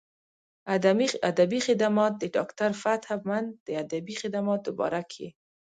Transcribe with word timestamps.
ادبي 1.31 1.59
خدمات 1.67 2.13
د 2.17 2.23
ډاکټر 2.35 2.69
فتح 2.81 3.09
مند 3.27 3.49
د 3.65 3.67
ادبي 3.83 4.15
خدماتو 4.21 4.69
باره 4.79 5.01
کښې 5.11 5.27